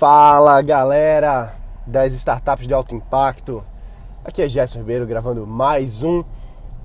Fala 0.00 0.62
galera 0.62 1.52
das 1.86 2.14
startups 2.14 2.66
de 2.66 2.72
alto 2.72 2.94
impacto, 2.94 3.62
aqui 4.24 4.40
é 4.40 4.48
Gerson 4.48 4.78
Ribeiro 4.78 5.06
gravando 5.06 5.46
mais 5.46 6.02
um 6.02 6.24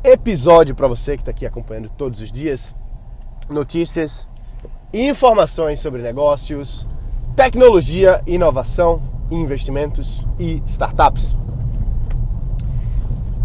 episódio 0.03 0.75
para 0.75 0.85
você 0.85 1.15
que 1.15 1.21
está 1.21 1.31
aqui 1.31 1.45
acompanhando 1.45 1.87
todos 1.87 2.19
os 2.19 2.29
dias. 2.29 2.75
Notícias 3.49 4.27
informações 4.93 5.79
sobre 5.79 6.01
negócios, 6.01 6.85
tecnologia, 7.37 8.21
inovação, 8.27 9.01
investimentos 9.31 10.27
e 10.37 10.61
startups. 10.65 11.37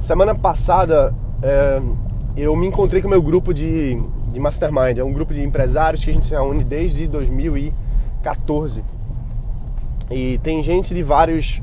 Semana 0.00 0.34
passada 0.34 1.14
é, 1.40 1.80
eu 2.36 2.56
me 2.56 2.66
encontrei 2.66 3.00
com 3.00 3.08
meu 3.08 3.22
grupo 3.22 3.54
de, 3.54 4.02
de 4.32 4.40
Mastermind, 4.40 4.98
é 4.98 5.04
um 5.04 5.12
grupo 5.12 5.32
de 5.32 5.40
empresários 5.44 6.04
que 6.04 6.10
a 6.10 6.12
gente 6.12 6.26
se 6.26 6.32
reúne 6.32 6.64
desde 6.64 7.06
2014 7.06 8.82
e 10.10 10.38
tem 10.38 10.62
gente 10.62 10.92
de 10.94 11.02
vários 11.02 11.62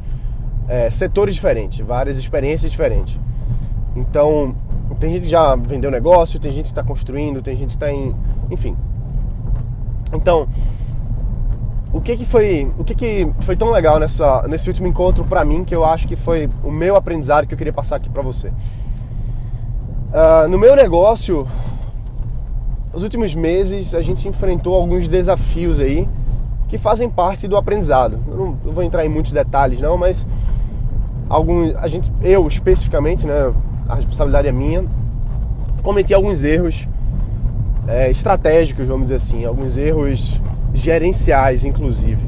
é, 0.67 0.89
setores 0.89 1.35
diferentes, 1.35 1.79
várias 1.79 2.17
experiências 2.17 2.71
diferentes. 2.71 3.19
Então, 3.95 4.55
tem 4.99 5.11
gente 5.11 5.23
que 5.23 5.29
já 5.29 5.55
vendeu 5.55 5.91
negócio, 5.91 6.39
tem 6.39 6.51
gente 6.51 6.65
que 6.65 6.71
está 6.71 6.83
construindo, 6.83 7.41
tem 7.41 7.55
gente 7.55 7.69
que 7.69 7.75
está 7.75 7.91
em. 7.91 8.15
Enfim. 8.49 8.75
Então, 10.13 10.47
o 11.91 11.99
que 11.99 12.15
que 12.15 12.25
foi, 12.25 12.71
o 12.77 12.83
que 12.83 12.95
que 12.95 13.29
foi 13.41 13.55
tão 13.55 13.71
legal 13.71 13.99
nessa, 13.99 14.43
nesse 14.47 14.69
último 14.69 14.87
encontro 14.87 15.23
para 15.25 15.43
mim 15.43 15.63
que 15.63 15.75
eu 15.75 15.83
acho 15.83 16.07
que 16.07 16.15
foi 16.15 16.49
o 16.63 16.71
meu 16.71 16.95
aprendizado 16.95 17.47
que 17.47 17.53
eu 17.53 17.57
queria 17.57 17.73
passar 17.73 17.97
aqui 17.97 18.09
para 18.09 18.21
você? 18.21 18.49
Uh, 18.49 20.47
no 20.49 20.57
meu 20.57 20.75
negócio, 20.75 21.47
nos 22.93 23.03
últimos 23.03 23.35
meses 23.35 23.93
a 23.93 24.01
gente 24.01 24.27
enfrentou 24.27 24.73
alguns 24.73 25.07
desafios 25.07 25.79
aí 25.79 26.07
que 26.67 26.77
fazem 26.77 27.09
parte 27.09 27.47
do 27.47 27.55
aprendizado. 27.55 28.19
Eu 28.27 28.35
não, 28.35 28.73
vou 28.73 28.83
entrar 28.83 29.05
em 29.05 29.09
muitos 29.09 29.31
detalhes 29.31 29.81
não, 29.81 29.97
mas 29.97 30.27
alguns, 31.29 31.75
a 31.75 31.87
gente, 31.87 32.11
eu 32.21 32.47
especificamente, 32.47 33.25
né, 33.25 33.53
a 33.87 33.95
responsabilidade 33.95 34.47
é 34.47 34.51
minha, 34.51 34.85
cometi 35.81 36.13
alguns 36.13 36.43
erros 36.43 36.87
é, 37.87 38.09
estratégicos, 38.09 38.87
vamos 38.87 39.05
dizer 39.05 39.15
assim, 39.15 39.45
alguns 39.45 39.77
erros 39.77 40.39
gerenciais, 40.73 41.63
inclusive. 41.63 42.27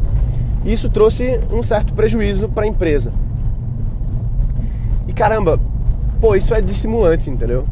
Isso 0.65 0.89
trouxe 0.89 1.39
um 1.51 1.61
certo 1.61 1.93
prejuízo 1.93 2.47
para 2.49 2.63
a 2.63 2.67
empresa. 2.67 3.11
E 5.07 5.13
caramba, 5.13 5.59
pô, 6.21 6.35
isso 6.35 6.53
é 6.53 6.61
desestimulante, 6.61 7.29
entendeu? 7.29 7.65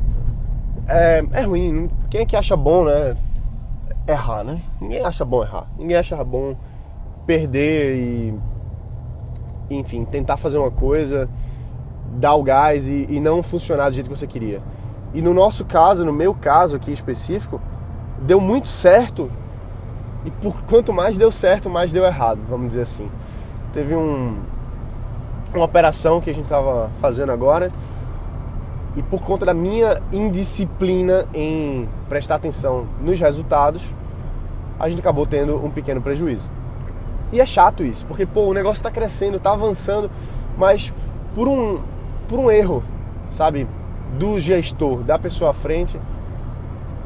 É, 0.87 1.23
é 1.33 1.41
ruim. 1.41 1.89
Quem 2.09 2.21
é 2.21 2.25
que 2.25 2.35
acha 2.35 2.55
bom, 2.55 2.85
né? 2.85 3.15
Errar, 4.07 4.43
né? 4.43 4.59
Ninguém 4.79 5.03
acha 5.03 5.25
bom 5.25 5.43
errar. 5.43 5.67
Ninguém 5.77 5.97
acha 5.97 6.23
bom 6.23 6.55
perder 7.25 7.95
e. 7.95 8.33
Enfim, 9.69 10.05
tentar 10.05 10.37
fazer 10.37 10.57
uma 10.57 10.71
coisa, 10.71 11.29
dar 12.13 12.35
o 12.35 12.43
gás 12.43 12.87
e, 12.87 13.05
e 13.09 13.19
não 13.19 13.43
funcionar 13.43 13.89
do 13.89 13.95
jeito 13.95 14.09
que 14.09 14.17
você 14.17 14.27
queria. 14.27 14.61
E 15.13 15.21
no 15.21 15.33
nosso 15.33 15.65
caso, 15.65 16.05
no 16.05 16.13
meu 16.13 16.33
caso 16.33 16.77
aqui 16.77 16.91
específico, 16.91 17.59
deu 18.21 18.39
muito 18.39 18.67
certo. 18.67 19.29
E 20.23 20.31
por 20.31 20.61
quanto 20.63 20.93
mais 20.93 21.17
deu 21.17 21.31
certo, 21.31 21.69
mais 21.69 21.91
deu 21.91 22.05
errado, 22.05 22.39
vamos 22.49 22.69
dizer 22.69 22.83
assim. 22.83 23.09
Teve 23.73 23.95
um, 23.95 24.37
uma 25.53 25.65
operação 25.65 26.21
que 26.21 26.29
a 26.29 26.33
gente 26.33 26.45
estava 26.45 26.89
fazendo 26.99 27.31
agora 27.31 27.71
e 28.97 29.03
por 29.03 29.21
conta 29.21 29.45
da 29.45 29.53
minha 29.53 30.01
indisciplina 30.11 31.27
em 31.31 31.87
prestar 32.09 32.35
atenção 32.35 32.87
nos 32.99 33.19
resultados, 33.19 33.85
a 34.79 34.89
gente 34.89 34.99
acabou 34.99 35.27
tendo 35.27 35.55
um 35.63 35.69
pequeno 35.69 36.01
prejuízo. 36.01 36.49
E 37.31 37.39
é 37.39 37.45
chato 37.45 37.83
isso, 37.83 38.07
porque 38.07 38.25
pô, 38.25 38.45
o 38.45 38.53
negócio 38.55 38.79
está 38.79 38.89
crescendo, 38.89 39.37
está 39.37 39.53
avançando, 39.53 40.09
mas 40.57 40.91
por 41.35 41.47
um, 41.47 41.79
por 42.27 42.39
um 42.39 42.49
erro, 42.49 42.83
sabe, 43.29 43.67
do 44.17 44.39
gestor, 44.39 45.03
da 45.03 45.19
pessoa 45.19 45.51
à 45.51 45.53
frente, 45.53 45.99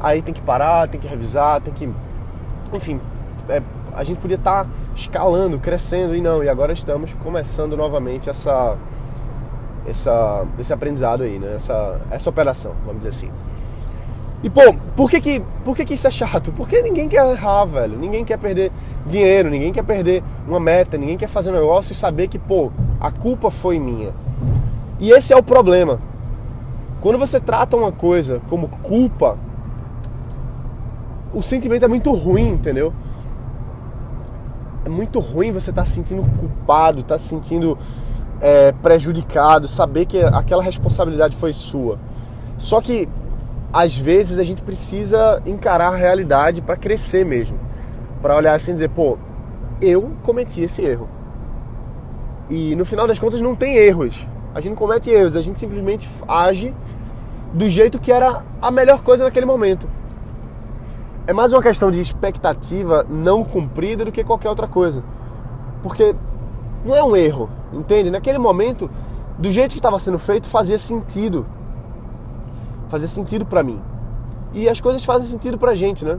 aí 0.00 0.22
tem 0.22 0.32
que 0.32 0.40
parar, 0.40 0.88
tem 0.88 0.98
que 0.98 1.06
revisar, 1.06 1.60
tem 1.60 1.74
que. 1.74 1.90
Enfim, 2.72 3.02
é, 3.50 3.60
a 3.94 4.02
gente 4.02 4.18
podia 4.18 4.36
estar 4.36 4.64
tá 4.64 4.70
escalando, 4.96 5.58
crescendo, 5.58 6.16
e 6.16 6.22
não, 6.22 6.42
e 6.42 6.48
agora 6.48 6.72
estamos 6.72 7.12
começando 7.22 7.76
novamente 7.76 8.30
essa 8.30 8.78
essa, 9.86 10.44
esse 10.58 10.72
aprendizado 10.72 11.22
aí, 11.22 11.38
né? 11.38 11.54
Essa, 11.54 12.00
essa 12.10 12.30
operação, 12.30 12.72
vamos 12.84 13.02
dizer 13.02 13.08
assim. 13.08 13.30
E 14.42 14.50
pô, 14.50 14.74
por 14.96 15.08
que 15.08 15.20
que, 15.20 15.42
por 15.64 15.76
que 15.76 15.84
que 15.84 15.94
isso 15.94 16.06
é 16.06 16.10
chato? 16.10 16.50
Porque 16.52 16.82
ninguém 16.82 17.08
quer 17.08 17.24
errar, 17.30 17.64
velho. 17.64 17.96
Ninguém 17.96 18.24
quer 18.24 18.38
perder 18.38 18.72
dinheiro, 19.06 19.48
ninguém 19.48 19.72
quer 19.72 19.84
perder 19.84 20.22
uma 20.48 20.58
meta, 20.58 20.98
ninguém 20.98 21.16
quer 21.16 21.28
fazer 21.28 21.50
um 21.50 21.54
negócio 21.54 21.92
e 21.92 21.94
saber 21.94 22.26
que, 22.26 22.38
pô, 22.38 22.72
a 23.00 23.10
culpa 23.10 23.50
foi 23.50 23.78
minha. 23.78 24.12
E 24.98 25.12
esse 25.12 25.32
é 25.32 25.36
o 25.36 25.42
problema. 25.42 26.00
Quando 27.00 27.18
você 27.18 27.38
trata 27.38 27.76
uma 27.76 27.92
coisa 27.92 28.40
como 28.48 28.68
culpa, 28.68 29.38
o 31.32 31.40
sentimento 31.40 31.84
é 31.84 31.88
muito 31.88 32.12
ruim, 32.12 32.48
entendeu? 32.48 32.92
É 34.84 34.88
muito 34.88 35.20
ruim 35.20 35.52
você 35.52 35.70
estar 35.70 35.82
tá 35.82 35.86
se 35.86 35.94
sentindo 35.94 36.22
culpado, 36.38 37.00
estar 37.00 37.14
tá 37.14 37.18
se 37.18 37.28
sentindo 37.28 37.78
é, 38.42 38.72
prejudicado, 38.72 39.68
saber 39.68 40.04
que 40.04 40.20
aquela 40.20 40.62
responsabilidade 40.62 41.36
foi 41.36 41.52
sua. 41.52 41.96
Só 42.58 42.80
que 42.80 43.08
às 43.72 43.96
vezes 43.96 44.40
a 44.40 44.44
gente 44.44 44.62
precisa 44.62 45.40
encarar 45.46 45.92
a 45.92 45.96
realidade 45.96 46.60
para 46.60 46.76
crescer 46.76 47.24
mesmo, 47.24 47.58
para 48.20 48.36
olhar 48.36 48.54
assim 48.54 48.72
e 48.72 48.74
dizer, 48.74 48.88
pô, 48.90 49.16
eu 49.80 50.10
cometi 50.24 50.60
esse 50.60 50.82
erro. 50.82 51.08
E 52.50 52.74
no 52.74 52.84
final 52.84 53.06
das 53.06 53.18
contas 53.18 53.40
não 53.40 53.54
tem 53.54 53.76
erros. 53.76 54.26
A 54.54 54.60
gente 54.60 54.70
não 54.70 54.76
comete 54.76 55.08
erros, 55.08 55.36
a 55.36 55.40
gente 55.40 55.58
simplesmente 55.58 56.10
age 56.28 56.74
do 57.54 57.68
jeito 57.68 57.98
que 57.98 58.10
era 58.10 58.44
a 58.60 58.70
melhor 58.70 59.02
coisa 59.02 59.24
naquele 59.24 59.46
momento. 59.46 59.88
É 61.26 61.32
mais 61.32 61.52
uma 61.52 61.62
questão 61.62 61.92
de 61.92 62.00
expectativa 62.00 63.06
não 63.08 63.44
cumprida 63.44 64.04
do 64.04 64.10
que 64.10 64.24
qualquer 64.24 64.48
outra 64.48 64.66
coisa. 64.66 65.04
Porque 65.80 66.14
não 66.84 66.96
é 66.96 67.02
um 67.02 67.16
erro, 67.16 67.48
entende? 67.72 68.10
Naquele 68.10 68.38
momento, 68.38 68.90
do 69.38 69.50
jeito 69.50 69.72
que 69.72 69.78
estava 69.78 69.98
sendo 69.98 70.18
feito, 70.18 70.48
fazia 70.48 70.78
sentido. 70.78 71.46
Fazia 72.88 73.08
sentido 73.08 73.46
para 73.46 73.62
mim. 73.62 73.80
E 74.52 74.68
as 74.68 74.80
coisas 74.80 75.04
fazem 75.04 75.28
sentido 75.28 75.56
pra 75.58 75.74
gente, 75.74 76.04
né? 76.04 76.18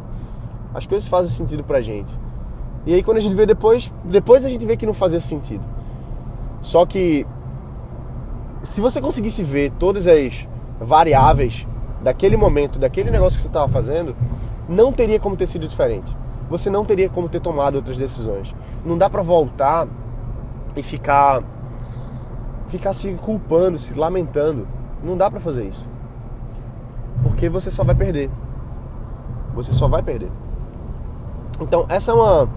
As 0.73 0.85
coisas 0.85 1.07
fazem 1.07 1.31
sentido 1.31 1.63
pra 1.63 1.81
gente. 1.81 2.11
E 2.85 2.93
aí 2.93 3.03
quando 3.03 3.17
a 3.17 3.21
gente 3.21 3.35
vê 3.35 3.45
depois, 3.45 3.93
depois 4.03 4.43
a 4.43 4.49
gente 4.49 4.65
vê 4.65 4.75
que 4.75 4.85
não 4.85 4.93
fazia 4.93 5.21
sentido. 5.21 5.63
Só 6.61 6.85
que 6.85 7.25
se 8.63 8.81
você 8.81 8.99
conseguisse 8.99 9.43
ver 9.43 9.71
todas 9.71 10.07
as 10.07 10.47
variáveis 10.79 11.67
daquele 12.01 12.35
momento, 12.35 12.79
daquele 12.79 13.11
negócio 13.11 13.37
que 13.37 13.43
você 13.43 13.49
estava 13.49 13.67
fazendo, 13.69 14.15
não 14.67 14.91
teria 14.91 15.19
como 15.19 15.37
ter 15.37 15.47
sido 15.47 15.67
diferente. 15.67 16.15
Você 16.49 16.69
não 16.69 16.83
teria 16.83 17.09
como 17.09 17.29
ter 17.29 17.39
tomado 17.39 17.75
outras 17.75 17.97
decisões. 17.97 18.53
Não 18.85 18.97
dá 18.97 19.09
para 19.09 19.21
voltar 19.21 19.87
e 20.75 20.83
ficar 20.83 21.43
ficar 22.67 22.93
se 22.93 23.13
culpando, 23.13 23.77
se 23.77 23.97
lamentando. 23.97 24.67
Não 25.03 25.15
dá 25.15 25.29
para 25.29 25.39
fazer 25.39 25.65
isso. 25.65 25.89
Porque 27.21 27.49
você 27.49 27.69
só 27.69 27.83
vai 27.83 27.95
perder. 27.95 28.29
Você 29.53 29.73
só 29.73 29.87
vai 29.87 30.01
perder. 30.01 30.31
Então, 31.59 31.85
essa 31.89 32.11
é 32.11 32.15
uma 32.15 32.49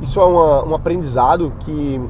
isso 0.00 0.20
é 0.20 0.24
uma, 0.24 0.64
um 0.64 0.74
aprendizado 0.74 1.52
que 1.60 2.00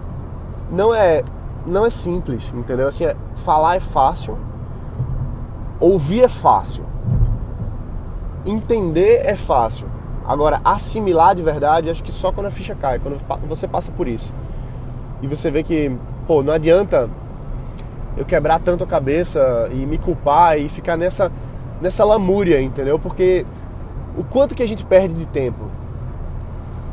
não 0.71 0.95
é 0.95 1.23
não 1.67 1.87
é 1.87 1.91
simples, 1.91 2.53
entendeu? 2.55 2.89
Assim, 2.89 3.05
é, 3.05 3.17
falar 3.37 3.77
é 3.77 3.81
fácil, 3.81 4.37
ouvir 5.79 6.23
é 6.23 6.29
fácil, 6.29 6.85
entender 8.45 9.23
é 9.25 9.37
fácil. 9.37 9.87
Agora, 10.25 10.61
assimilar 10.65 11.35
de 11.35 11.43
verdade, 11.43 11.91
acho 11.91 12.03
que 12.03 12.13
só 12.13 12.31
quando 12.33 12.47
a 12.47 12.51
ficha 12.51 12.75
cai, 12.75 12.99
quando 12.99 13.19
você 13.49 13.67
passa 13.67 13.91
por 13.93 14.07
isso. 14.07 14.33
E 15.23 15.27
você 15.29 15.51
vê 15.51 15.63
que, 15.63 15.91
pô, 16.27 16.43
não 16.43 16.53
adianta 16.53 17.09
eu 18.17 18.25
quebrar 18.25 18.59
tanto 18.59 18.85
a 18.85 18.87
cabeça 18.87 19.71
e 19.73 19.87
me 19.87 19.97
culpar 19.97 20.59
e 20.59 20.69
ficar 20.69 20.97
nessa, 20.97 21.31
nessa 21.81 22.05
lamúria, 22.05 22.61
entendeu? 22.61 22.99
Porque 22.99 23.47
o 24.17 24.25
quanto 24.25 24.55
que 24.55 24.63
a 24.63 24.69
gente 24.69 24.85
perde 24.85 25.15
de 25.15 25.27
tempo? 25.27 25.71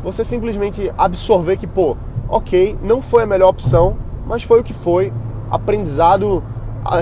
Você 0.04 0.24
simplesmente 0.24 0.92
absorver 0.98 1.58
que, 1.58 1.68
pô, 1.68 1.98
ok, 2.30 2.78
não 2.82 3.02
foi 3.02 3.24
a 3.24 3.26
melhor 3.26 3.50
opção, 3.50 3.98
mas 4.26 4.44
foi 4.44 4.62
o 4.62 4.64
que 4.64 4.74
foi, 4.74 5.12
aprendizado, 5.52 6.44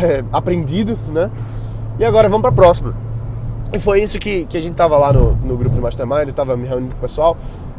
é, 0.01 0.23
aprendido, 0.31 0.97
né? 1.09 1.29
E 1.99 2.05
agora 2.05 2.29
vamos 2.29 2.41
para 2.41 2.51
a 2.51 2.53
próxima. 2.53 2.95
E 3.71 3.79
foi 3.79 4.01
isso 4.01 4.17
que, 4.17 4.45
que 4.45 4.57
a 4.57 4.61
gente 4.61 4.75
tava 4.75 4.97
lá 4.97 5.11
no, 5.11 5.35
no 5.35 5.57
grupo 5.57 5.75
do 5.75 5.81
Mastermind, 5.81 6.29
tava 6.29 6.55
me 6.55 6.65
reunindo 6.65 6.93
com 6.93 6.99
o 6.99 7.01
pessoal, 7.01 7.35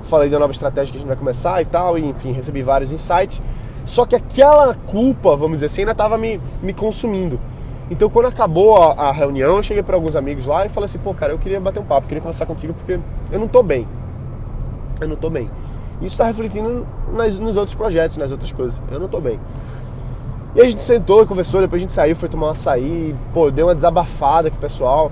falei 0.08 0.28
da 0.28 0.38
nova 0.38 0.52
estratégia 0.52 0.92
que 0.92 0.98
a 0.98 1.00
gente 1.00 1.08
vai 1.08 1.16
começar 1.16 1.60
e 1.62 1.64
tal, 1.64 1.98
e 1.98 2.04
enfim, 2.04 2.32
recebi 2.32 2.62
vários 2.62 2.92
insights. 2.92 3.40
Só 3.84 4.04
que 4.04 4.16
aquela 4.16 4.74
culpa, 4.74 5.36
vamos 5.36 5.58
dizer 5.58 5.66
assim, 5.66 5.82
ainda 5.82 5.92
estava 5.92 6.18
me, 6.18 6.40
me 6.62 6.72
consumindo. 6.72 7.38
Então, 7.90 8.10
quando 8.10 8.26
acabou 8.26 8.76
a, 8.76 9.08
a 9.08 9.12
reunião, 9.12 9.56
eu 9.56 9.62
cheguei 9.62 9.82
para 9.82 9.96
alguns 9.96 10.14
amigos 10.14 10.46
lá 10.46 10.66
e 10.66 10.68
falei 10.68 10.86
assim: 10.86 10.98
pô, 10.98 11.14
cara, 11.14 11.32
eu 11.32 11.38
queria 11.38 11.58
bater 11.58 11.80
um 11.80 11.84
papo, 11.84 12.06
queria 12.06 12.20
conversar 12.20 12.44
contigo 12.44 12.74
porque 12.74 12.98
eu 13.30 13.38
não 13.38 13.48
tô 13.48 13.62
bem. 13.62 13.88
Eu 15.00 15.08
não 15.08 15.16
tô 15.16 15.30
bem. 15.30 15.48
Isso 15.96 16.14
está 16.14 16.24
refletindo 16.24 16.86
nas, 17.12 17.38
nos 17.38 17.56
outros 17.56 17.74
projetos, 17.74 18.16
nas 18.16 18.30
outras 18.30 18.52
coisas. 18.52 18.78
Eu 18.90 18.98
não 18.98 19.06
estou 19.06 19.20
bem. 19.20 19.40
E 20.54 20.60
a 20.60 20.64
gente 20.64 20.82
sentou 20.82 21.22
e 21.22 21.26
conversou, 21.26 21.60
depois 21.60 21.80
a 21.80 21.82
gente 21.82 21.92
saiu, 21.92 22.16
foi 22.16 22.28
tomar 22.28 22.48
um 22.48 22.50
açaí, 22.50 23.14
pô, 23.32 23.50
deu 23.50 23.66
uma 23.66 23.74
desabafada 23.74 24.50
com 24.50 24.56
o 24.56 24.60
pessoal. 24.60 25.10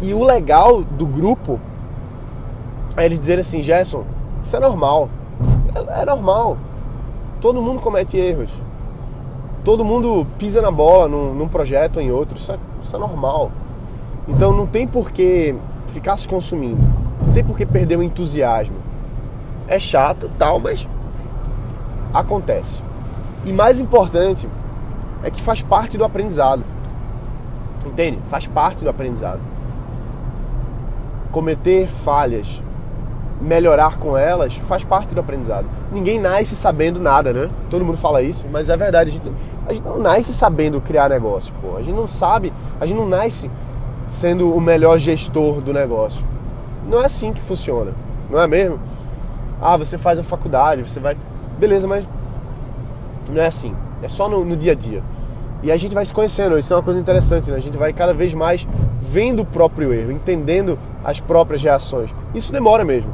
E 0.00 0.12
o 0.12 0.22
legal 0.22 0.82
do 0.82 1.06
grupo 1.06 1.60
é 2.96 3.04
eles 3.04 3.18
dizerem 3.20 3.40
assim, 3.40 3.62
Gerson, 3.62 4.04
isso 4.42 4.56
é 4.56 4.60
normal. 4.60 5.08
É, 5.74 6.02
é 6.02 6.04
normal. 6.04 6.56
Todo 7.40 7.62
mundo 7.62 7.80
comete 7.80 8.16
erros. 8.16 8.50
Todo 9.64 9.84
mundo 9.84 10.26
pisa 10.38 10.62
na 10.62 10.70
bola 10.70 11.08
num, 11.08 11.34
num 11.34 11.48
projeto 11.48 11.96
ou 11.98 12.02
em 12.02 12.10
outro. 12.10 12.36
Isso 12.36 12.52
é, 12.52 12.58
isso 12.82 12.96
é 12.96 12.98
normal. 12.98 13.50
Então 14.26 14.52
não 14.52 14.66
tem 14.66 14.86
por 14.86 15.10
que 15.10 15.54
ficar 15.88 16.16
se 16.16 16.28
consumindo. 16.28 16.80
Não 17.24 17.32
tem 17.32 17.44
por 17.44 17.56
que 17.56 17.66
perder 17.66 17.96
o 17.96 18.02
entusiasmo. 18.02 18.76
É 19.66 19.78
chato 19.78 20.30
tal, 20.38 20.58
mas 20.58 20.88
acontece. 22.12 22.82
E 23.44 23.52
mais 23.52 23.78
importante 23.80 24.48
é 25.22 25.30
que 25.30 25.40
faz 25.40 25.62
parte 25.62 25.96
do 25.96 26.04
aprendizado. 26.04 26.64
Entende? 27.84 28.18
Faz 28.28 28.46
parte 28.46 28.84
do 28.84 28.90
aprendizado. 28.90 29.40
Cometer 31.30 31.88
falhas, 31.88 32.62
melhorar 33.40 33.98
com 33.98 34.16
elas, 34.16 34.54
faz 34.56 34.84
parte 34.84 35.14
do 35.14 35.20
aprendizado. 35.20 35.66
Ninguém 35.92 36.18
nasce 36.18 36.56
sabendo 36.56 36.98
nada, 36.98 37.32
né? 37.32 37.48
Todo 37.70 37.84
mundo 37.84 37.98
fala 37.98 38.22
isso, 38.22 38.44
mas 38.50 38.68
é 38.68 38.76
verdade. 38.76 39.10
A 39.10 39.12
gente, 39.12 39.32
a 39.66 39.72
gente 39.72 39.84
não 39.84 39.98
nasce 39.98 40.34
sabendo 40.34 40.80
criar 40.80 41.08
negócio, 41.08 41.52
pô. 41.60 41.76
A 41.76 41.82
gente 41.82 41.94
não 41.94 42.08
sabe, 42.08 42.52
a 42.80 42.86
gente 42.86 42.96
não 42.96 43.06
nasce 43.06 43.50
sendo 44.06 44.52
o 44.52 44.60
melhor 44.60 44.98
gestor 44.98 45.60
do 45.60 45.72
negócio. 45.72 46.24
Não 46.88 47.00
é 47.00 47.04
assim 47.04 47.32
que 47.32 47.40
funciona, 47.40 47.92
não 48.30 48.40
é 48.40 48.46
mesmo? 48.46 48.80
Ah, 49.60 49.76
você 49.76 49.98
faz 49.98 50.18
a 50.18 50.22
faculdade, 50.22 50.82
você 50.82 50.98
vai. 50.98 51.16
Beleza, 51.58 51.86
mas 51.86 52.08
não 53.28 53.42
é 53.42 53.46
assim. 53.46 53.74
É 54.02 54.08
só 54.08 54.28
no, 54.28 54.44
no 54.44 54.56
dia 54.56 54.72
a 54.72 54.74
dia. 54.74 55.02
E 55.62 55.72
a 55.72 55.76
gente 55.76 55.92
vai 55.92 56.04
se 56.04 56.14
conhecendo, 56.14 56.56
isso 56.56 56.72
é 56.72 56.76
uma 56.76 56.82
coisa 56.82 57.00
interessante, 57.00 57.50
né? 57.50 57.56
A 57.56 57.60
gente 57.60 57.76
vai 57.76 57.92
cada 57.92 58.14
vez 58.14 58.32
mais 58.32 58.66
vendo 59.00 59.42
o 59.42 59.44
próprio 59.44 59.92
erro, 59.92 60.12
entendendo 60.12 60.78
as 61.04 61.18
próprias 61.18 61.62
reações. 61.62 62.10
Isso 62.32 62.52
demora 62.52 62.84
mesmo. 62.84 63.10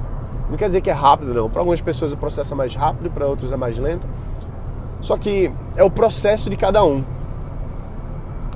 Não 0.54 0.58
quer 0.58 0.68
dizer 0.68 0.82
que 0.82 0.90
é 0.90 0.92
rápido, 0.92 1.34
não. 1.34 1.50
Para 1.50 1.62
algumas 1.62 1.80
pessoas 1.80 2.12
o 2.12 2.16
processo 2.16 2.54
é 2.54 2.56
mais 2.56 2.76
rápido, 2.76 3.10
para 3.10 3.26
outros 3.26 3.50
é 3.50 3.56
mais 3.56 3.76
lento. 3.76 4.06
Só 5.00 5.16
que 5.16 5.50
é 5.74 5.82
o 5.82 5.90
processo 5.90 6.48
de 6.48 6.56
cada 6.56 6.84
um. 6.84 7.02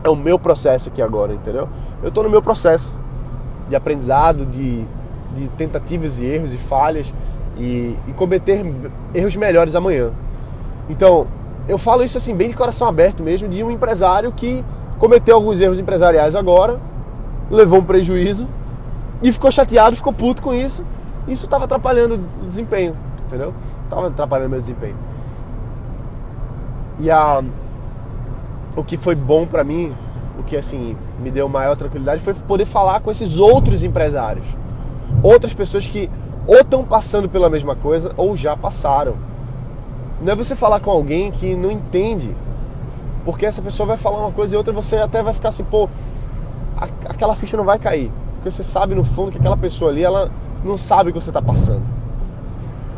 É 0.05 0.09
o 0.09 0.15
meu 0.15 0.39
processo 0.39 0.91
aqui 0.91 1.03
agora, 1.03 1.33
entendeu? 1.33 1.69
Eu 2.01 2.11
estou 2.11 2.23
no 2.23 2.31
meu 2.31 2.41
processo 2.41 2.95
de 3.69 3.75
aprendizado, 3.75 4.47
de, 4.47 4.85
de 5.35 5.49
tentativas 5.59 6.21
e 6.21 6.25
erros 6.25 6.55
e 6.55 6.57
falhas 6.57 7.13
e, 7.57 7.97
e 8.07 8.13
cometer 8.13 8.65
erros 9.13 9.35
melhores 9.35 9.75
amanhã. 9.75 10.13
Então, 10.89 11.27
eu 11.67 11.79
falo 11.79 12.05
isso 12.05 12.17
assim, 12.17 12.33
bem 12.33 12.49
de 12.49 12.55
coração 12.55 12.87
aberto 12.87 13.25
mesmo, 13.25 13.49
de 13.49 13.65
um 13.65 13.73
empresário 13.73 14.31
que 14.31 14.65
cometeu 15.01 15.35
alguns 15.35 15.61
erros 15.61 15.81
empresariais 15.81 16.37
agora, 16.37 16.79
levou 17.51 17.81
um 17.81 17.85
prejuízo 17.85 18.47
e 19.21 19.33
ficou 19.33 19.51
chateado, 19.51 19.97
ficou 19.97 20.13
puto 20.13 20.41
com 20.41 20.55
isso. 20.55 20.85
Isso 21.29 21.45
estava 21.45 21.67
atrapalhando 21.67 22.15
o 22.43 22.47
desempenho, 22.47 22.97
entendeu? 23.27 23.55
Estava 23.85 24.09
atrapalhando 24.09 24.51
meu 24.51 24.61
desempenho. 24.61 24.97
E 26.99 27.11
a, 27.11 27.43
o 28.75 28.83
que 28.83 28.97
foi 28.97 29.15
bom 29.15 29.47
para 29.47 29.63
mim, 29.63 29.95
o 30.39 30.43
que 30.43 30.57
assim 30.57 30.97
me 31.21 31.31
deu 31.31 31.49
maior 31.49 31.77
tranquilidade, 31.77 32.23
foi 32.23 32.35
poder 32.35 32.65
falar 32.65 33.01
com 33.01 33.11
esses 33.11 33.39
outros 33.39 33.85
empresários, 33.85 34.47
outras 35.23 35.55
pessoas 35.55 35.87
que 35.87 36.11
ou 36.47 36.61
estão 36.61 36.83
passando 36.83 37.29
pela 37.29 37.51
mesma 37.51 37.77
coisa 37.77 38.13
ou 38.17 38.35
já 38.35 38.57
passaram 38.57 39.15
não 40.21 40.33
é 40.33 40.37
você 40.37 40.57
falar 40.57 40.81
com 40.81 40.91
alguém 40.91 41.31
que 41.31 41.55
não 41.55 41.71
entende. 41.71 42.35
Porque 43.25 43.47
essa 43.47 43.63
pessoa 43.63 43.87
vai 43.87 43.97
falar 43.97 44.19
uma 44.19 44.33
coisa 44.33 44.55
e 44.55 44.57
outra 44.57 44.73
você 44.73 44.97
até 44.97 45.23
vai 45.23 45.33
ficar 45.33 45.51
assim, 45.51 45.63
pô, 45.63 45.89
aquela 47.09 47.37
ficha 47.37 47.57
não 47.57 47.65
vai 47.65 47.79
cair. 47.79 48.11
Porque 48.35 48.51
você 48.51 48.65
sabe 48.65 48.95
no 48.95 49.05
fundo 49.05 49.31
que 49.31 49.39
aquela 49.39 49.57
pessoa 49.57 49.91
ali, 49.91 50.03
ela 50.03 50.31
não 50.69 50.79
sabe 50.79 51.11
o 51.11 51.13
que 51.13 51.21
você 51.21 51.31
está 51.31 51.43
passando. 51.43 51.83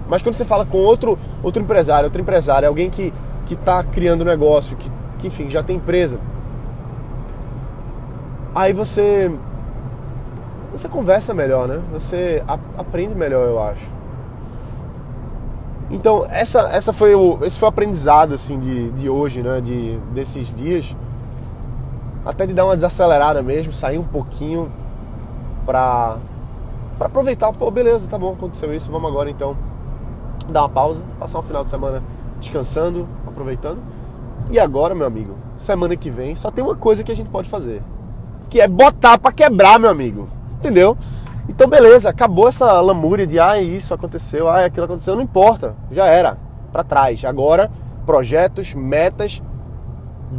Mas 0.08 0.22
quando 0.22 0.34
você 0.34 0.44
fala 0.44 0.66
com 0.66 0.78
outro, 0.78 1.18
outro 1.42 1.62
empresário, 1.62 2.06
outro 2.06 2.20
empresário, 2.20 2.68
alguém 2.68 2.90
que 2.90 3.12
está 3.50 3.82
criando 3.82 4.24
negócio, 4.24 4.76
que, 4.76 4.90
que 5.18 5.26
enfim, 5.28 5.48
já 5.48 5.62
tem 5.62 5.76
empresa, 5.76 6.18
aí 8.54 8.72
você 8.72 9.30
você 10.72 10.88
conversa 10.88 11.34
melhor, 11.34 11.66
né? 11.66 11.80
Você 11.92 12.42
aprende 12.78 13.14
melhor, 13.14 13.46
eu 13.46 13.60
acho. 13.60 13.82
Então, 15.90 16.24
essa, 16.30 16.60
essa 16.72 16.92
foi 16.92 17.14
o, 17.16 17.38
esse 17.42 17.58
foi 17.58 17.66
o 17.66 17.70
aprendizado 17.70 18.34
assim, 18.34 18.58
de, 18.58 18.90
de 18.92 19.08
hoje, 19.08 19.42
né? 19.42 19.60
de, 19.60 19.98
desses 20.14 20.54
dias. 20.54 20.94
Até 22.24 22.46
de 22.46 22.54
dar 22.54 22.64
uma 22.64 22.76
desacelerada 22.76 23.42
mesmo, 23.42 23.72
sair 23.72 23.98
um 23.98 24.04
pouquinho 24.04 24.70
pra, 25.66 26.18
pra 27.00 27.06
aproveitar. 27.06 27.50
Pô, 27.52 27.70
beleza, 27.70 28.10
tá 28.10 28.18
bom, 28.18 28.34
aconteceu 28.34 28.74
isso, 28.74 28.92
vamos 28.92 29.10
agora 29.10 29.30
então 29.30 29.56
dar 30.50 30.60
uma 30.62 30.68
pausa, 30.68 31.00
passar 31.18 31.38
um 31.38 31.42
final 31.42 31.64
de 31.64 31.70
semana 31.70 32.02
descansando, 32.38 33.08
aproveitando. 33.26 33.78
E 34.50 34.58
agora, 34.58 34.94
meu 34.94 35.06
amigo, 35.06 35.34
semana 35.56 35.96
que 35.96 36.10
vem 36.10 36.36
só 36.36 36.50
tem 36.50 36.62
uma 36.62 36.76
coisa 36.76 37.02
que 37.02 37.10
a 37.10 37.16
gente 37.16 37.30
pode 37.30 37.48
fazer, 37.48 37.82
que 38.50 38.60
é 38.60 38.68
botar 38.68 39.18
para 39.18 39.32
quebrar, 39.32 39.78
meu 39.78 39.88
amigo. 39.88 40.28
Entendeu? 40.58 40.96
Então, 41.48 41.66
beleza, 41.66 42.10
acabou 42.10 42.46
essa 42.48 42.80
lamúria 42.82 43.26
de 43.26 43.40
ah, 43.40 43.58
isso 43.58 43.94
aconteceu, 43.94 44.46
ah, 44.46 44.66
aquilo 44.66 44.84
aconteceu, 44.84 45.16
não 45.16 45.22
importa, 45.22 45.74
já 45.90 46.04
era, 46.04 46.36
para 46.70 46.84
trás. 46.84 47.24
Agora, 47.24 47.70
projetos, 48.04 48.74
metas 48.74 49.42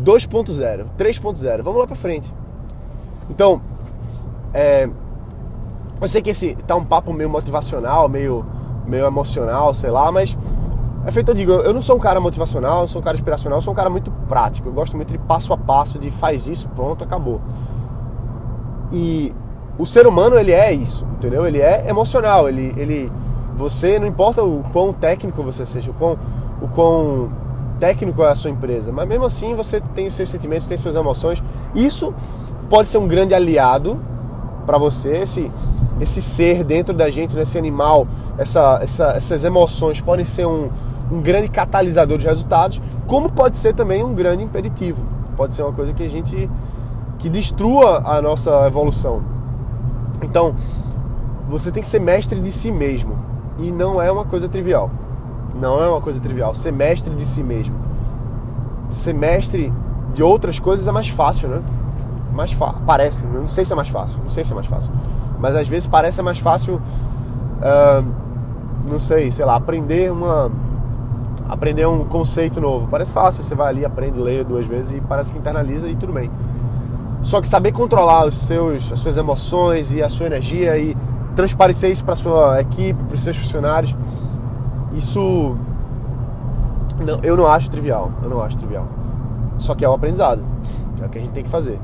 2.0, 0.04 0.86
3.0, 0.96 1.62
vamos 1.64 1.80
lá 1.80 1.88
para 1.88 1.96
frente. 1.96 2.32
Então, 3.30 3.62
é, 4.54 4.88
eu 6.02 6.08
sei 6.08 6.22
que 6.22 6.32
esse 6.32 6.56
tá 6.68 6.76
um 6.76 6.84
papo 6.84 7.14
meio 7.14 7.30
motivacional, 7.30 8.10
meio, 8.10 8.44
meio 8.88 9.06
emocional, 9.06 9.72
sei 9.74 9.92
lá, 9.92 10.12
mas 10.12 10.36
é 11.06 11.12
feito, 11.12 11.30
eu 11.30 11.36
digo, 11.36 11.52
eu 11.52 11.74
não 11.74 11.82
sou 11.82 11.96
um 11.96 12.00
cara 12.00 12.20
motivacional, 12.20 12.82
eu 12.82 12.88
sou 12.88 13.02
um 13.02 13.04
cara 13.04 13.16
inspiracional, 13.16 13.60
eu 13.60 13.62
sou 13.62 13.72
um 13.72 13.76
cara 13.76 13.90
muito 13.90 14.12
prático, 14.28 14.68
eu 14.68 14.74
gosto 14.74 14.96
muito 14.96 15.12
de 15.12 15.20
passo 15.20 15.54
a 15.54 15.58
passo, 15.58 16.00
de 16.00 16.10
faz 16.10 16.48
isso, 16.48 16.68
pronto, 16.70 17.04
acabou. 17.04 17.40
E 18.92 19.34
o 19.78 19.86
ser 19.86 20.06
humano 20.08 20.38
ele 20.38 20.52
é 20.52 20.74
isso, 20.74 21.06
entendeu? 21.14 21.46
Ele 21.46 21.60
é 21.60 21.88
emocional, 21.88 22.50
ele, 22.50 22.74
ele 22.78 23.12
você 23.56 24.00
não 24.00 24.08
importa 24.08 24.44
o 24.44 24.64
quão 24.72 24.92
técnico 24.92 25.44
você 25.44 25.66
seja, 25.66 25.92
o 25.92 25.94
quão, 25.94 26.18
o 26.62 26.68
quão 26.68 27.32
técnico 27.80 28.24
é 28.24 28.30
a 28.30 28.36
sua 28.36 28.52
empresa, 28.52 28.92
mas 28.92 29.08
mesmo 29.08 29.26
assim 29.26 29.56
você 29.56 29.80
tem 29.80 30.08
os 30.08 30.14
seus 30.14 30.30
sentimentos, 30.30 30.68
tem 30.68 30.78
suas 30.78 30.96
emoções. 30.96 31.44
Isso 31.74 32.14
pode 32.70 32.90
ser 32.90 33.00
um 33.00 33.08
grande 33.08 33.34
aliado 33.34 34.00
para 34.66 34.78
você, 34.78 35.18
esse, 35.18 35.52
esse 36.02 36.20
ser 36.20 36.64
dentro 36.64 36.96
da 36.96 37.12
gente, 37.12 37.36
nesse 37.36 37.58
animal, 37.60 38.08
essa, 38.36 38.80
essa, 38.82 39.10
essas 39.12 39.44
emoções 39.44 40.02
podem 40.02 40.26
ser 40.26 40.48
um, 40.48 40.70
um 41.12 41.22
grande 41.22 41.48
catalisador 41.48 42.18
de 42.18 42.28
resultados, 42.28 42.82
como 43.06 43.32
pode 43.32 43.58
ser 43.58 43.76
também 43.76 44.04
um 44.04 44.16
grande 44.16 44.44
impeditivo. 44.44 45.06
Pode 45.38 45.54
ser 45.54 45.62
uma 45.62 45.72
coisa 45.72 45.94
que 45.94 46.02
a 46.02 46.10
gente 46.10 46.50
que 47.20 47.30
destrua 47.30 48.02
a 48.04 48.20
nossa 48.20 48.66
evolução. 48.66 49.22
Então, 50.24 50.56
você 51.48 51.72
tem 51.72 51.84
que 51.84 51.88
ser 51.88 52.00
mestre 52.00 52.40
de 52.40 52.52
si 52.52 52.72
mesmo. 52.72 53.20
E 53.60 53.72
não 53.72 54.02
é 54.02 54.12
uma 54.12 54.26
coisa 54.26 54.50
trivial. 54.50 54.90
Não 55.54 55.84
é 55.84 55.88
uma 55.88 56.02
coisa 56.02 56.20
trivial. 56.20 56.56
Ser 56.56 56.72
mestre 56.72 57.14
de 57.14 57.26
si 57.26 57.44
mesmo. 57.44 57.76
Ser 58.90 59.14
mestre 59.14 59.72
de 60.16 60.24
outras 60.24 60.60
coisas 60.60 60.88
é 60.88 60.92
mais 60.92 61.10
fácil, 61.10 61.48
né? 61.48 61.62
Mais 62.34 62.58
parece. 62.88 63.28
Não 63.28 63.48
sei 63.48 63.64
se 63.66 63.72
é 63.72 63.76
mais 63.76 63.90
fácil. 63.90 64.20
Não 64.24 64.30
sei 64.32 64.44
se 64.44 64.52
é 64.52 64.56
mais 64.56 64.68
fácil. 64.68 64.92
Mas 65.42 65.56
às 65.56 65.68
vezes 65.68 65.88
parece 65.88 66.22
mais 66.22 66.38
fácil. 66.38 66.76
Uh, 66.76 68.06
não 68.90 69.00
sei, 69.00 69.32
sei 69.32 69.44
lá, 69.44 69.56
aprender 69.56 70.12
uma. 70.12 70.52
Aprender 71.50 71.86
um 71.88 72.06
conceito 72.06 72.62
novo. 72.62 72.88
Parece 72.88 73.12
fácil. 73.12 73.44
Você 73.44 73.56
vai 73.56 73.70
ali, 73.70 73.84
aprende, 73.84 74.20
lê 74.20 74.44
duas 74.44 74.66
vezes 74.66 74.94
e 74.94 75.02
parece 75.02 75.34
que 75.34 75.40
internaliza 75.40 75.90
e 75.90 75.96
tudo 75.96 76.14
bem. 76.14 76.30
Só 77.24 77.42
que 77.42 77.48
saber 77.48 77.72
controlar 77.72 78.26
os 78.26 78.36
seus, 78.36 78.92
as 78.92 79.00
suas 79.00 79.18
emoções 79.18 79.92
e 79.92 80.02
a 80.02 80.10
sua 80.10 80.28
energia 80.28 80.78
e 80.78 80.96
transparecer 81.36 81.92
isso 81.92 82.04
para 82.04 82.16
sua 82.16 82.62
equipe, 82.62 83.02
para 83.04 83.16
os 83.16 83.24
seus 83.24 83.38
funcionários, 83.38 83.96
isso 84.94 85.56
não, 87.00 87.20
eu 87.24 87.36
não 87.36 87.48
acho 87.48 87.70
trivial. 87.70 88.12
Eu 88.22 88.30
não 88.30 88.42
acho 88.42 88.58
trivial. 88.58 88.86
Só 89.58 89.76
que 89.76 89.84
é 89.84 89.90
o 89.90 89.94
aprendizado. 89.94 90.44
É 91.02 91.06
o 91.06 91.10
que 91.10 91.18
a 91.18 91.22
gente 91.22 91.32
tem 91.32 91.44
que 91.44 91.50
fazer. 91.50 91.80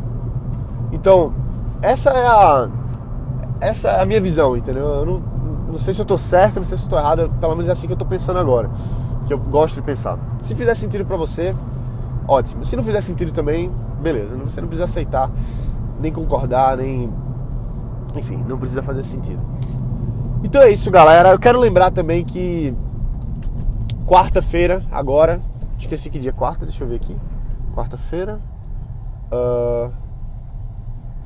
Então, 0.91 1.33
essa 1.81 2.11
é 2.11 2.25
a 2.25 2.69
essa 3.59 3.89
é 3.89 4.01
a 4.01 4.05
minha 4.05 4.21
visão, 4.21 4.55
entendeu? 4.55 4.85
Eu 4.85 5.05
não, 5.05 5.19
não 5.71 5.77
sei 5.77 5.93
se 5.93 5.99
eu 5.99 6.03
estou 6.03 6.17
certo, 6.17 6.57
não 6.57 6.63
sei 6.63 6.77
se 6.77 6.83
eu 6.83 6.87
estou 6.87 6.99
errado, 6.99 7.31
pelo 7.39 7.53
menos 7.53 7.69
é 7.69 7.71
assim 7.71 7.87
que 7.87 7.93
eu 7.93 7.95
estou 7.95 8.07
pensando 8.07 8.39
agora, 8.39 8.69
que 9.25 9.33
eu 9.33 9.37
gosto 9.37 9.75
de 9.75 9.81
pensar. 9.81 10.17
Se 10.41 10.55
fizer 10.55 10.73
sentido 10.75 11.05
para 11.05 11.17
você, 11.17 11.55
ótimo. 12.27 12.65
Se 12.65 12.75
não 12.75 12.83
fizer 12.83 13.01
sentido 13.01 13.31
também, 13.31 13.71
beleza, 14.01 14.35
você 14.35 14.61
não 14.61 14.67
precisa 14.67 14.85
aceitar, 14.85 15.29
nem 15.99 16.11
concordar, 16.11 16.77
nem. 16.77 17.11
Enfim, 18.15 18.43
não 18.47 18.57
precisa 18.57 18.81
fazer 18.81 19.03
sentido. 19.03 19.41
Então 20.43 20.61
é 20.61 20.71
isso, 20.71 20.89
galera. 20.89 21.29
Eu 21.29 21.39
quero 21.39 21.59
lembrar 21.59 21.91
também 21.91 22.23
que 22.23 22.73
quarta-feira, 24.05 24.83
agora. 24.91 25.41
Esqueci 25.77 26.09
que 26.09 26.17
dia 26.17 26.31
é 26.31 26.33
quarta, 26.33 26.65
deixa 26.65 26.83
eu 26.83 26.87
ver 26.87 26.95
aqui. 26.95 27.15
Quarta-feira. 27.75 28.39
Uh, 29.31 29.91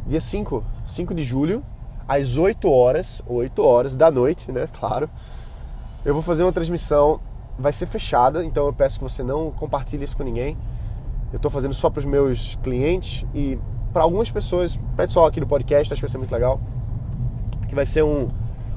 dia 0.06 0.20
5, 0.20 0.64
5 0.86 1.14
de 1.14 1.24
julho, 1.24 1.64
às 2.12 2.38
8 2.38 2.70
horas, 2.70 3.24
8 3.26 3.64
horas 3.64 3.96
da 3.96 4.12
noite, 4.12 4.52
né? 4.52 4.68
Claro. 4.78 5.10
Eu 6.04 6.14
vou 6.14 6.22
fazer 6.22 6.44
uma 6.44 6.52
transmissão, 6.52 7.22
vai 7.58 7.72
ser 7.72 7.86
fechada, 7.86 8.44
então 8.44 8.66
eu 8.66 8.74
peço 8.74 8.98
que 9.00 9.04
você 9.04 9.24
não 9.24 9.50
compartilhe 9.52 10.04
isso 10.04 10.18
com 10.18 10.24
ninguém. 10.24 10.58
Eu 11.32 11.38
estou 11.38 11.50
fazendo 11.50 11.74
só 11.74 11.90
para 11.90 12.00
os 12.00 12.06
meus 12.06 12.56
clientes 12.62 13.26
e 13.34 13.58
para 13.94 14.04
algumas 14.04 14.30
pessoas, 14.30 14.78
pessoal 14.98 15.26
aqui 15.26 15.40
do 15.40 15.48
podcast, 15.48 15.94
acho 15.94 16.02
que 16.02 16.06
vai 16.06 16.12
ser 16.12 16.18
muito 16.18 16.34
legal. 16.34 16.60
Que 17.70 17.76
vai 17.76 17.86
ser 17.86 18.04
um, 18.04 18.28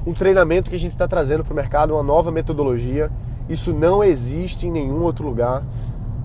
um 0.07 0.13
treinamento 0.13 0.69
que 0.69 0.75
a 0.77 0.79
gente 0.79 0.93
está 0.93 1.07
trazendo 1.07 1.43
para 1.43 1.51
o 1.51 1.55
mercado, 1.55 1.93
uma 1.93 2.03
nova 2.03 2.31
metodologia. 2.31 3.11
Isso 3.49 3.73
não 3.73 4.01
existe 4.01 4.65
em 4.65 4.71
nenhum 4.71 5.01
outro 5.01 5.27
lugar. 5.27 5.61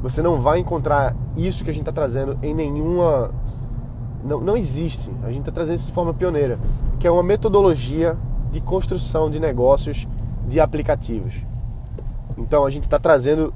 Você 0.01 0.23
não 0.23 0.41
vai 0.41 0.61
encontrar 0.61 1.17
isso 1.37 1.65
que 1.65 1.71
a 1.71 1.73
gente 1.73 1.83
está 1.83 1.93
trazendo 1.93 2.39
em 2.41 2.55
nenhuma. 2.55 3.33
Não, 4.23 4.41
não 4.41 4.57
existe. 4.57 5.11
A 5.25 5.29
gente 5.29 5.41
está 5.41 5.53
trazendo 5.53 5.77
isso 5.77 5.89
de 5.89 5.93
forma 5.93 6.15
pioneira, 6.15 6.59
que 7.01 7.07
é 7.07 7.11
uma 7.11 7.23
metodologia 7.23 8.17
de 8.53 8.61
construção 8.61 9.31
de 9.31 9.41
negócios 9.41 10.07
de 10.47 10.61
aplicativos. 10.61 11.35
Então 12.37 12.67
a 12.67 12.71
gente 12.71 12.85
está 12.85 12.99
trazendo 12.99 13.55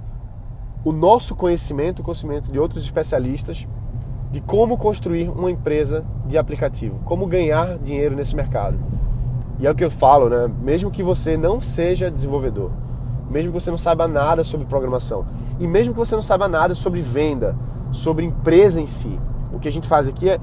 o 0.82 0.90
nosso 0.90 1.36
conhecimento, 1.36 2.00
o 2.00 2.02
conhecimento 2.02 2.50
de 2.50 2.58
outros 2.58 2.82
especialistas 2.82 3.68
de 4.32 4.40
como 4.40 4.78
construir 4.78 5.28
uma 5.28 5.50
empresa 5.50 6.04
de 6.26 6.38
aplicativo, 6.38 7.00
como 7.04 7.26
ganhar 7.26 7.78
dinheiro 7.78 8.16
nesse 8.16 8.34
mercado. 8.34 8.78
E 9.58 9.66
é 9.66 9.70
o 9.70 9.74
que 9.74 9.84
eu 9.84 9.90
falo, 9.90 10.28
né? 10.30 10.50
Mesmo 10.62 10.90
que 10.90 11.02
você 11.02 11.36
não 11.36 11.60
seja 11.60 12.10
desenvolvedor, 12.10 12.70
mesmo 13.30 13.52
que 13.52 13.60
você 13.60 13.70
não 13.70 13.78
saiba 13.78 14.08
nada 14.08 14.42
sobre 14.42 14.66
programação, 14.66 15.26
e 15.60 15.66
mesmo 15.68 15.92
que 15.92 15.98
você 15.98 16.14
não 16.14 16.22
saiba 16.22 16.48
nada 16.48 16.74
sobre 16.74 17.00
venda, 17.00 17.54
sobre 17.92 18.24
empresa 18.24 18.80
em 18.80 18.86
si, 18.86 19.20
o 19.52 19.60
que 19.60 19.68
a 19.68 19.72
gente 19.72 19.86
faz 19.86 20.08
aqui 20.08 20.30
é 20.30 20.40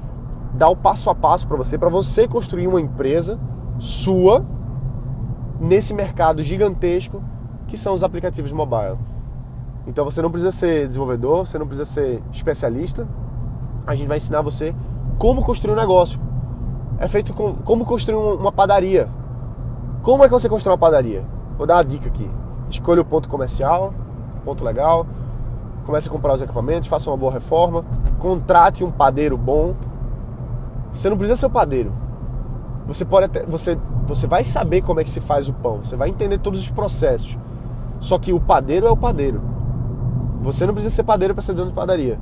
dar 0.52 0.68
o 0.68 0.76
passo 0.76 1.08
a 1.10 1.14
passo 1.14 1.46
para 1.46 1.56
você, 1.56 1.78
para 1.78 1.88
você 1.88 2.28
construir 2.28 2.66
uma 2.66 2.80
empresa 2.80 3.38
sua 3.78 4.44
nesse 5.60 5.94
mercado 5.94 6.42
gigantesco 6.42 7.22
que 7.66 7.76
são 7.76 7.94
os 7.94 8.04
aplicativos 8.04 8.52
mobile. 8.52 8.98
Então 9.86 10.04
você 10.04 10.20
não 10.20 10.30
precisa 10.30 10.52
ser 10.52 10.86
desenvolvedor, 10.86 11.46
você 11.46 11.58
não 11.58 11.66
precisa 11.66 11.84
ser 11.84 12.22
especialista. 12.30 13.08
A 13.86 13.94
gente 13.94 14.06
vai 14.06 14.18
ensinar 14.18 14.42
você 14.42 14.74
como 15.18 15.42
construir 15.42 15.72
um 15.72 15.76
negócio, 15.76 16.20
é 16.98 17.08
feito 17.08 17.34
com 17.34 17.54
como 17.54 17.84
construir 17.84 18.16
uma 18.16 18.52
padaria. 18.52 19.08
Como 20.02 20.22
é 20.22 20.26
que 20.26 20.32
você 20.32 20.48
constrói 20.48 20.74
uma 20.74 20.78
padaria? 20.78 21.24
Vou 21.56 21.66
dar 21.66 21.76
uma 21.76 21.84
dica 21.84 22.08
aqui. 22.08 22.28
Escolha 22.68 23.02
o 23.02 23.04
ponto 23.04 23.28
comercial, 23.28 23.92
ponto 24.44 24.64
legal, 24.64 25.06
comece 25.84 26.08
a 26.08 26.12
comprar 26.12 26.34
os 26.34 26.42
equipamentos, 26.42 26.88
faça 26.88 27.10
uma 27.10 27.16
boa 27.16 27.32
reforma, 27.32 27.84
contrate 28.18 28.84
um 28.84 28.90
padeiro 28.90 29.36
bom. 29.36 29.74
Você 30.92 31.08
não 31.08 31.16
precisa 31.16 31.36
ser 31.36 31.46
o 31.46 31.50
padeiro. 31.50 31.92
Você 32.86 33.04
pode 33.04 33.26
até, 33.26 33.44
você, 33.44 33.78
você 34.06 34.26
vai 34.26 34.44
saber 34.44 34.82
como 34.82 35.00
é 35.00 35.04
que 35.04 35.10
se 35.10 35.20
faz 35.20 35.48
o 35.48 35.52
pão, 35.52 35.78
você 35.78 35.96
vai 35.96 36.08
entender 36.08 36.38
todos 36.38 36.60
os 36.60 36.68
processos. 36.68 37.38
Só 38.00 38.18
que 38.18 38.32
o 38.32 38.40
padeiro 38.40 38.86
é 38.86 38.90
o 38.90 38.96
padeiro. 38.96 39.40
Você 40.42 40.66
não 40.66 40.74
precisa 40.74 40.94
ser 40.94 41.04
padeiro 41.04 41.34
para 41.34 41.42
ser 41.42 41.54
dono 41.54 41.70
de 41.70 41.74
padaria. 41.74 42.18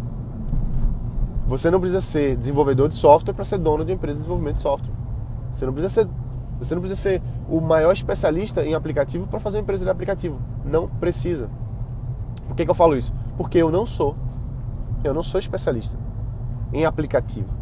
Você 1.47 1.71
não 1.71 1.81
precisa 1.81 2.01
ser 2.01 2.37
desenvolvedor 2.37 2.89
de 2.89 2.95
software 2.95 3.33
para 3.33 3.45
ser 3.45 3.59
dono 3.59 3.85
de 3.85 3.91
uma 3.91 3.97
empresa 3.97 4.17
de 4.17 4.21
desenvolvimento 4.21 4.57
de 4.57 4.63
software. 4.63 4.93
Você 5.51 5.67
não 5.67 5.73
precisa 5.73 6.03
ser, 6.03 6.09
você 6.59 6.75
não 6.75 6.83
precisa 6.83 7.01
ser 7.01 7.23
o 7.49 7.61
maior 7.61 7.93
especialista 7.93 8.63
em 8.63 8.75
aplicativo 8.75 9.27
para 9.27 9.41
fazer 9.41 9.59
uma 9.59 9.63
empresa 9.63 9.85
de 9.85 9.91
aplicativo. 9.91 10.39
Não 10.65 10.87
precisa. 10.87 11.49
Por 12.47 12.55
que, 12.55 12.65
que 12.65 12.71
eu 12.71 12.75
falo 12.75 12.97
isso? 12.97 13.13
Porque 13.37 13.59
eu 13.59 13.71
não 13.71 13.87
sou. 13.87 14.15
Eu 15.03 15.15
não 15.15 15.23
sou 15.23 15.41
especialista 15.41 15.99
em 16.73 16.85
aplicativo. 16.85 17.60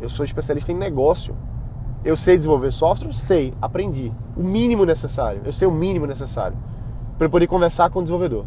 Eu 0.00 0.08
sou 0.08 0.24
especialista 0.24 0.72
em 0.72 0.76
negócio. 0.76 1.36
Eu 2.04 2.16
sei 2.16 2.36
desenvolver 2.36 2.70
software? 2.70 3.12
Sei, 3.12 3.52
aprendi. 3.60 4.12
O 4.36 4.42
mínimo 4.42 4.84
necessário. 4.84 5.42
Eu 5.44 5.52
sei 5.52 5.68
o 5.68 5.72
mínimo 5.72 6.06
necessário 6.06 6.56
para 7.18 7.28
poder 7.28 7.46
conversar 7.46 7.90
com 7.90 7.98
o 7.98 8.02
desenvolvedor. 8.02 8.46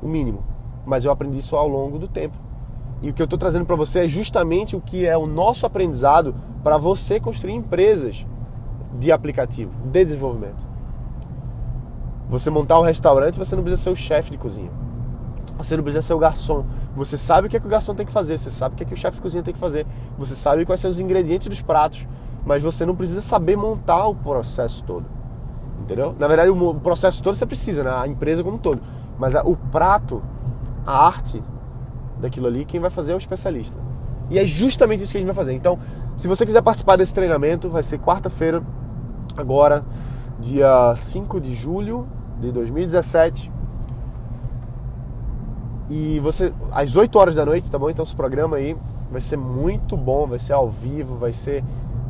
O 0.00 0.06
mínimo. 0.06 0.40
Mas 0.86 1.04
eu 1.04 1.10
aprendi 1.10 1.38
isso 1.38 1.56
ao 1.56 1.66
longo 1.66 1.98
do 1.98 2.06
tempo. 2.06 2.36
E 3.02 3.10
o 3.10 3.12
que 3.12 3.20
eu 3.20 3.24
estou 3.24 3.38
trazendo 3.38 3.66
para 3.66 3.76
você 3.76 4.00
é 4.00 4.08
justamente 4.08 4.76
o 4.76 4.80
que 4.80 5.06
é 5.06 5.16
o 5.16 5.26
nosso 5.26 5.66
aprendizado 5.66 6.34
para 6.62 6.76
você 6.76 7.18
construir 7.18 7.54
empresas 7.54 8.26
de 8.98 9.12
aplicativo, 9.12 9.72
de 9.84 10.04
desenvolvimento. 10.04 10.66
Você 12.28 12.50
montar 12.50 12.78
um 12.78 12.82
restaurante, 12.82 13.38
você 13.38 13.56
não 13.56 13.62
precisa 13.62 13.84
ser 13.84 13.90
o 13.90 13.96
chefe 13.96 14.30
de 14.30 14.38
cozinha. 14.38 14.70
Você 15.58 15.76
não 15.76 15.82
precisa 15.82 16.02
ser 16.02 16.14
o 16.14 16.18
garçom. 16.18 16.64
Você 16.96 17.18
sabe 17.18 17.46
o 17.46 17.50
que, 17.50 17.56
é 17.56 17.60
que 17.60 17.66
o 17.66 17.68
garçom 17.68 17.94
tem 17.94 18.06
que 18.06 18.12
fazer, 18.12 18.38
você 18.38 18.50
sabe 18.50 18.74
o 18.74 18.78
que, 18.78 18.84
é 18.84 18.86
que 18.86 18.94
o 18.94 18.96
chefe 18.96 19.16
de 19.16 19.22
cozinha 19.22 19.42
tem 19.42 19.52
que 19.52 19.60
fazer, 19.60 19.86
você 20.16 20.34
sabe 20.34 20.64
quais 20.64 20.80
são 20.80 20.90
os 20.90 21.00
ingredientes 21.00 21.48
dos 21.48 21.60
pratos, 21.60 22.06
mas 22.46 22.62
você 22.62 22.86
não 22.86 22.96
precisa 22.96 23.20
saber 23.20 23.56
montar 23.56 24.06
o 24.06 24.14
processo 24.14 24.82
todo. 24.84 25.04
Entendeu? 25.82 26.14
Na 26.18 26.28
verdade, 26.28 26.50
o 26.50 26.74
processo 26.74 27.22
todo 27.22 27.34
você 27.34 27.46
precisa, 27.46 27.82
né? 27.82 27.90
a 27.90 28.06
empresa 28.06 28.42
como 28.42 28.56
um 28.56 28.58
todo. 28.58 28.80
Mas 29.18 29.34
o 29.34 29.56
prato, 29.56 30.22
a 30.86 31.06
arte, 31.06 31.42
daquilo 32.20 32.46
ali, 32.46 32.64
quem 32.64 32.80
vai 32.80 32.90
fazer 32.90 33.12
é 33.12 33.14
o 33.14 33.18
especialista. 33.18 33.78
E 34.30 34.38
é 34.38 34.44
justamente 34.44 35.02
isso 35.02 35.12
que 35.12 35.18
a 35.18 35.20
gente 35.20 35.28
vai 35.28 35.34
fazer. 35.34 35.54
Então, 35.54 35.78
se 36.16 36.28
você 36.28 36.44
quiser 36.44 36.62
participar 36.62 36.96
desse 36.96 37.14
treinamento, 37.14 37.68
vai 37.68 37.82
ser 37.82 37.98
quarta-feira, 37.98 38.62
agora, 39.36 39.84
dia 40.38 40.94
5 40.96 41.40
de 41.40 41.54
julho 41.54 42.06
de 42.38 42.52
2017. 42.52 43.50
E 45.90 46.20
você, 46.20 46.52
às 46.70 46.96
8 46.96 47.18
horas 47.18 47.34
da 47.34 47.46
noite, 47.46 47.70
tá 47.70 47.78
bom? 47.78 47.88
Então, 47.88 48.02
esse 48.02 48.14
programa 48.14 48.56
aí 48.56 48.76
vai 49.10 49.20
ser 49.20 49.36
muito 49.36 49.96
bom, 49.96 50.26
vai 50.26 50.38
ser 50.38 50.52
ao 50.52 50.68
vivo, 50.68 51.16
vai 51.16 51.32
ser, 51.32 51.64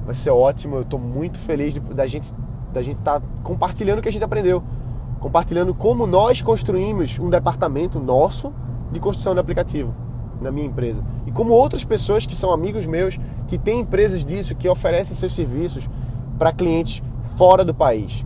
vai 0.05 0.15
ser 0.15 0.31
ótimo. 0.31 0.77
Eu 0.77 0.83
estou 0.83 0.99
muito 0.99 1.39
feliz 1.39 1.75
de, 1.75 1.81
da 1.81 2.07
gente 2.07 2.35
da 2.73 2.83
gente 2.83 2.99
estar 2.99 3.21
tá 3.21 3.27
compartilhando 3.43 3.99
o 3.99 4.03
que 4.03 4.09
a 4.09 4.13
gente 4.13 4.25
aprendeu, 4.25 4.63
compartilhando 5.21 5.75
como 5.75 6.07
nós 6.07 6.43
construímos 6.43 7.19
um 7.19 7.31
departamento 7.31 7.99
nosso 7.99 8.53
de 8.93 9.01
construção 9.01 9.35
de 9.35 9.41
aplicativo 9.41 9.95
na 10.41 10.53
minha 10.53 10.67
empresa. 10.67 11.03
E 11.27 11.33
como 11.33 11.53
outras 11.53 11.85
pessoas 11.85 12.27
que 12.27 12.37
são 12.37 12.53
amigos 12.53 12.87
meus, 12.87 13.19
que 13.47 13.59
têm 13.59 13.81
empresas 13.81 14.25
disso, 14.25 14.55
que 14.55 14.69
oferecem 14.69 15.17
seus 15.17 15.35
serviços 15.35 15.89
para 16.39 16.53
clientes 16.53 17.03
fora 17.37 17.65
do 17.65 17.75
país. 17.75 18.25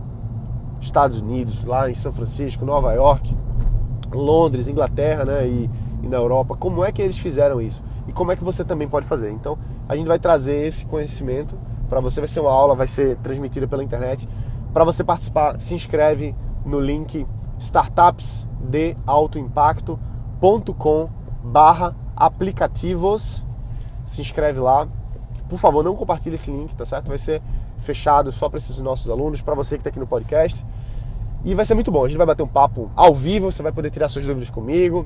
Estados 0.79 1.17
Unidos, 1.17 1.63
lá 1.63 1.89
em 1.89 1.93
São 1.93 2.11
Francisco, 2.11 2.65
Nova 2.65 2.93
York, 2.93 3.33
Londres, 4.13 4.67
Inglaterra 4.67 5.25
né, 5.25 5.47
e, 5.47 5.69
e 6.03 6.07
na 6.07 6.17
Europa. 6.17 6.55
Como 6.55 6.83
é 6.83 6.91
que 6.91 7.01
eles 7.01 7.17
fizeram 7.17 7.61
isso? 7.61 7.83
E 8.07 8.11
como 8.11 8.31
é 8.31 8.35
que 8.35 8.43
você 8.43 8.63
também 8.63 8.87
pode 8.87 9.05
fazer? 9.05 9.31
Então, 9.31 9.57
a 9.87 9.95
gente 9.95 10.07
vai 10.07 10.19
trazer 10.19 10.65
esse 10.65 10.85
conhecimento 10.85 11.57
para 11.89 11.99
você. 11.99 12.19
Vai 12.19 12.27
ser 12.27 12.39
uma 12.39 12.51
aula, 12.51 12.75
vai 12.75 12.87
ser 12.87 13.17
transmitida 13.17 13.67
pela 13.67 13.83
internet. 13.83 14.27
Para 14.73 14.83
você 14.83 15.03
participar, 15.03 15.59
se 15.59 15.75
inscreve 15.75 16.35
no 16.65 16.79
link 16.79 17.25
Startups 17.59 18.47
de 18.59 18.95
Alto 19.05 19.37
Impacto 19.37 19.99
com 20.77 21.09
barra 21.43 21.95
aplicativos. 22.15 23.45
Se 24.05 24.21
inscreve 24.21 24.59
lá. 24.59 24.87
Por 25.47 25.57
favor, 25.57 25.83
não 25.83 25.95
compartilhe 25.95 26.35
esse 26.35 26.51
link, 26.51 26.75
tá 26.75 26.85
certo? 26.85 27.07
Vai 27.07 27.17
ser 27.17 27.41
fechado 27.77 28.31
só 28.31 28.49
para 28.49 28.57
esses 28.57 28.79
nossos 28.79 29.09
alunos, 29.09 29.41
para 29.41 29.55
você 29.55 29.75
que 29.75 29.81
está 29.81 29.89
aqui 29.89 29.99
no 29.99 30.07
podcast. 30.07 30.65
E 31.43 31.53
vai 31.53 31.65
ser 31.65 31.73
muito 31.73 31.91
bom. 31.91 32.05
A 32.05 32.07
gente 32.07 32.17
vai 32.17 32.27
bater 32.27 32.43
um 32.43 32.47
papo 32.47 32.89
ao 32.95 33.13
vivo, 33.13 33.51
você 33.51 33.61
vai 33.61 33.71
poder 33.71 33.89
tirar 33.89 34.07
suas 34.07 34.25
dúvidas 34.25 34.49
comigo. 34.49 35.05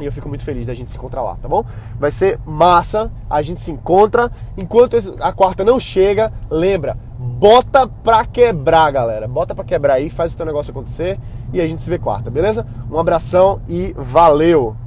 E 0.00 0.04
eu 0.04 0.10
fico 0.10 0.28
muito 0.28 0.44
feliz 0.44 0.66
da 0.66 0.74
gente 0.74 0.90
se 0.90 0.96
encontrar 0.96 1.22
lá, 1.22 1.36
tá 1.36 1.48
bom? 1.48 1.64
Vai 1.98 2.10
ser 2.10 2.40
massa, 2.44 3.12
a 3.30 3.40
gente 3.42 3.60
se 3.60 3.70
encontra. 3.70 4.30
Enquanto 4.56 4.96
a 5.20 5.32
quarta 5.32 5.64
não 5.64 5.78
chega, 5.78 6.32
lembra, 6.50 6.98
bota 7.16 7.86
pra 7.86 8.24
quebrar, 8.26 8.90
galera. 8.90 9.28
Bota 9.28 9.54
pra 9.54 9.64
quebrar 9.64 9.94
aí, 9.94 10.10
faz 10.10 10.34
o 10.34 10.36
teu 10.36 10.46
negócio 10.46 10.72
acontecer 10.72 11.18
e 11.52 11.60
a 11.60 11.66
gente 11.66 11.80
se 11.80 11.88
vê 11.88 11.98
quarta, 11.98 12.28
beleza? 12.28 12.66
Um 12.90 12.98
abração 12.98 13.60
e 13.68 13.94
valeu! 13.96 14.83